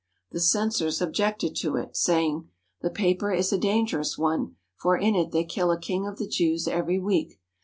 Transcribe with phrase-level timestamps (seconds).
[0.31, 2.49] The censors objected to it, saying:
[2.81, 6.25] "The paper is a dangerous one, for in it they kill a King of the
[6.27, 7.39] Jews every week.